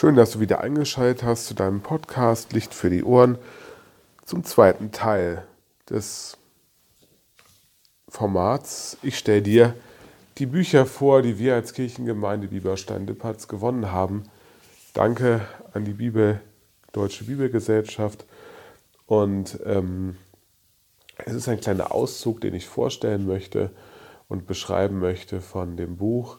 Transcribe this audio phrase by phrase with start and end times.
[0.00, 3.36] Schön, dass du wieder eingeschaltet hast zu deinem Podcast Licht für die Ohren
[4.24, 5.44] zum zweiten Teil
[5.90, 6.38] des
[8.08, 8.96] Formats.
[9.02, 9.74] Ich stelle dir
[10.38, 14.24] die Bücher vor, die wir als Kirchengemeinde Bieberstein-Lippatz gewonnen haben.
[14.94, 15.42] Danke
[15.74, 16.40] an die Bibel,
[16.92, 18.24] Deutsche Bibelgesellschaft.
[19.04, 20.16] Und ähm,
[21.26, 23.68] es ist ein kleiner Auszug, den ich vorstellen möchte
[24.28, 26.38] und beschreiben möchte von dem Buch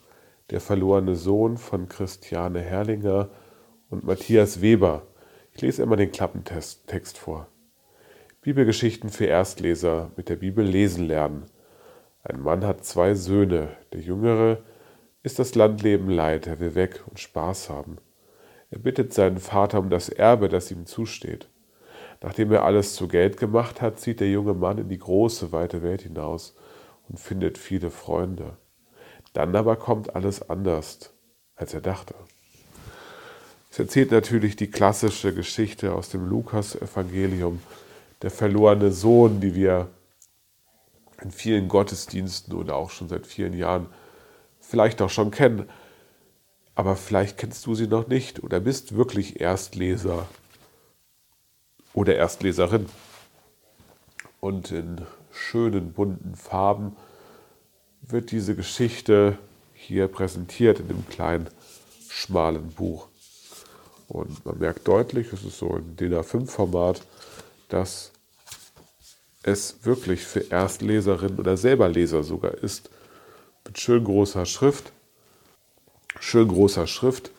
[0.50, 3.28] Der verlorene Sohn von Christiane Herrlinger
[3.92, 5.02] und Matthias Weber.
[5.52, 7.46] Ich lese immer den Klappentext vor.
[8.40, 11.44] Bibelgeschichten für Erstleser mit der Bibel lesen lernen.
[12.24, 13.68] Ein Mann hat zwei Söhne.
[13.92, 14.62] Der Jüngere
[15.22, 17.98] ist das Landleben leid, er will weg und Spaß haben.
[18.70, 21.48] Er bittet seinen Vater um das Erbe, das ihm zusteht.
[22.22, 25.82] Nachdem er alles zu Geld gemacht hat, zieht der junge Mann in die große, weite
[25.82, 26.56] Welt hinaus
[27.10, 28.56] und findet viele Freunde.
[29.34, 31.12] Dann aber kommt alles anders,
[31.56, 32.14] als er dachte.
[33.72, 37.62] Es erzählt natürlich die klassische Geschichte aus dem Lukas-Evangelium,
[38.20, 39.88] der verlorene Sohn, die wir
[41.22, 43.86] in vielen Gottesdiensten oder auch schon seit vielen Jahren
[44.60, 45.70] vielleicht auch schon kennen.
[46.74, 50.28] Aber vielleicht kennst du sie noch nicht oder bist wirklich Erstleser
[51.94, 52.84] oder Erstleserin.
[54.40, 55.00] Und in
[55.30, 56.94] schönen bunten Farben
[58.02, 59.38] wird diese Geschichte
[59.72, 61.48] hier präsentiert in dem kleinen,
[62.10, 63.08] schmalen Buch.
[64.12, 67.00] Und man merkt deutlich, es ist so ein DIN A5-Format,
[67.70, 68.12] dass
[69.42, 72.90] es wirklich für Erstleserinnen oder selber Leser sogar ist.
[73.64, 74.92] Mit schön großer Schrift.
[76.20, 77.30] Schön großer Schrift,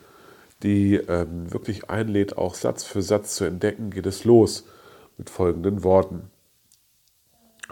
[0.63, 4.63] die ähm, wirklich einlädt, auch Satz für Satz zu entdecken, geht es los
[5.19, 6.31] mit folgenden Worten.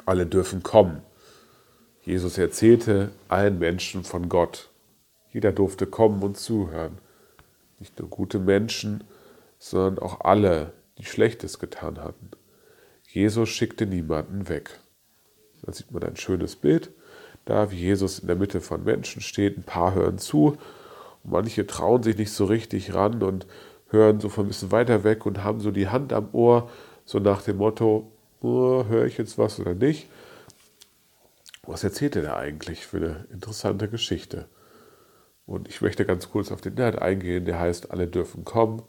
[0.05, 1.01] Alle dürfen kommen.
[2.03, 4.69] Jesus erzählte allen Menschen von Gott.
[5.33, 6.99] Jeder durfte kommen und zuhören.
[7.81, 9.03] Nicht nur gute Menschen,
[9.57, 12.29] sondern auch alle, die Schlechtes getan hatten.
[13.07, 14.79] Jesus schickte niemanden weg.
[15.63, 16.91] Da sieht man ein schönes Bild,
[17.43, 20.59] da wie Jesus in der Mitte von Menschen steht, ein paar hören zu,
[21.23, 23.47] manche trauen sich nicht so richtig ran und
[23.89, 26.69] hören so von ein bisschen weiter weg und haben so die Hand am Ohr,
[27.05, 28.11] so nach dem Motto,
[28.41, 30.07] oh, höre ich jetzt was oder nicht?
[31.63, 34.45] Was erzählt er da eigentlich für eine interessante Geschichte?
[35.51, 38.83] Und ich möchte ganz kurz auf den Inhalt eingehen, der heißt, alle dürfen kommen.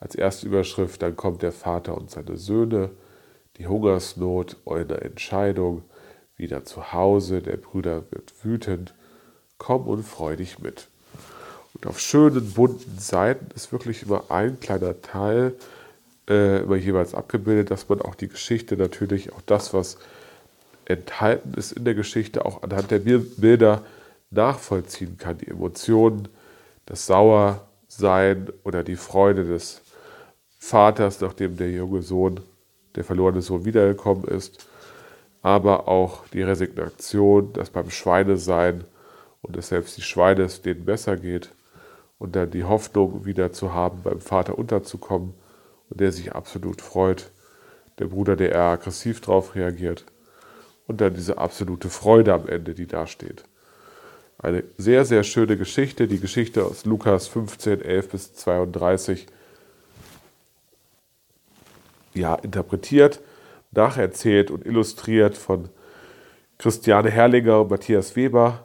[0.00, 2.90] Als erste Überschrift, dann kommt der Vater und seine Söhne,
[3.58, 5.84] die Hungersnot, eure Entscheidung,
[6.36, 8.92] wieder zu Hause, der Brüder wird wütend,
[9.56, 10.88] komm und freu dich mit.
[11.74, 15.54] Und auf schönen bunten Seiten ist wirklich immer ein kleiner Teil
[16.28, 19.96] äh, immer jeweils abgebildet, dass man auch die Geschichte natürlich, auch das, was
[20.86, 23.84] enthalten ist in der Geschichte, auch anhand der Bilder
[24.30, 25.38] nachvollziehen kann.
[25.38, 26.28] Die Emotionen,
[26.86, 29.82] das Sauersein oder die Freude des
[30.58, 32.40] Vaters, nachdem der junge Sohn,
[32.94, 34.66] der verlorene Sohn wiedergekommen ist,
[35.42, 38.84] aber auch die Resignation, das beim Schweinesein
[39.42, 41.50] und dass selbst die Schweine es denen besser geht
[42.18, 45.34] und dann die Hoffnung wieder zu haben, beim Vater unterzukommen
[45.88, 47.30] und der sich absolut freut,
[47.98, 50.04] der Bruder, der eher aggressiv darauf reagiert
[50.86, 53.44] und dann diese absolute Freude am Ende, die da steht.
[54.42, 59.26] Eine sehr, sehr schöne Geschichte, die Geschichte aus Lukas 15, 11 bis 32,
[62.14, 63.20] ja, interpretiert,
[63.72, 65.68] nacherzählt und illustriert von
[66.56, 68.64] Christiane Herrlinger und Matthias Weber.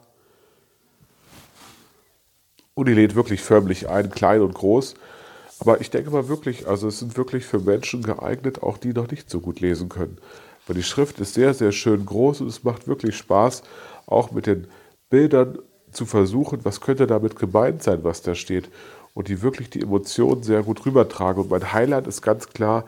[2.73, 4.95] Und die lädt wirklich förmlich ein, klein und groß.
[5.59, 9.11] Aber ich denke mal wirklich, also es sind wirklich für Menschen geeignet, auch die noch
[9.11, 10.19] nicht so gut lesen können.
[10.67, 13.63] Weil die Schrift ist sehr, sehr schön groß und es macht wirklich Spaß,
[14.05, 14.67] auch mit den
[15.09, 15.59] Bildern
[15.91, 18.69] zu versuchen, was könnte damit gemeint sein, was da steht.
[19.13, 21.43] Und die wirklich die Emotionen sehr gut rübertragen.
[21.43, 22.85] Und mein Highlight ist ganz klar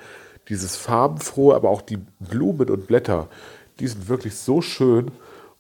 [0.50, 3.28] dieses farbenfrohe, aber auch die Blumen und Blätter,
[3.80, 5.12] die sind wirklich so schön.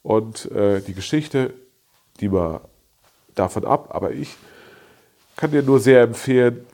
[0.03, 1.53] Und äh, die Geschichte,
[2.19, 2.61] die war
[3.35, 4.35] davon ab, aber ich
[5.35, 6.65] kann dir nur sehr empfehlen,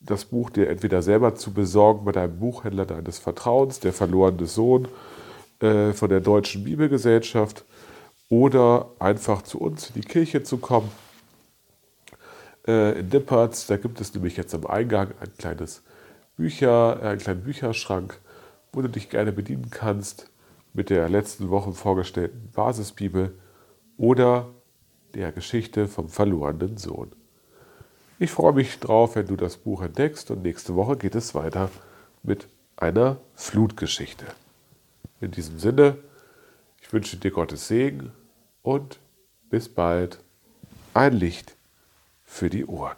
[0.00, 4.86] das Buch dir entweder selber zu besorgen bei deinem Buchhändler deines Vertrauens, der verlorene Sohn
[5.60, 7.64] äh, von der Deutschen Bibelgesellschaft,
[8.28, 10.90] oder einfach zu uns in die Kirche zu kommen.
[12.66, 15.82] Äh, in Dippertz, da gibt es nämlich jetzt am Eingang ein kleines
[16.36, 18.20] Bücher, einen kleinen Bücherschrank,
[18.72, 20.30] wo du dich gerne bedienen kannst
[20.72, 23.32] mit der letzten Woche vorgestellten Basisbibel
[23.96, 24.48] oder
[25.14, 27.12] der Geschichte vom verlorenen Sohn.
[28.18, 31.70] Ich freue mich drauf, wenn du das Buch entdeckst und nächste Woche geht es weiter
[32.22, 34.26] mit einer Flutgeschichte.
[35.20, 35.96] In diesem Sinne,
[36.86, 38.12] ich wünsche dir Gottes Segen
[38.62, 39.00] und
[39.50, 40.20] bis bald.
[40.94, 41.56] Ein Licht
[42.24, 42.96] für die Ohren.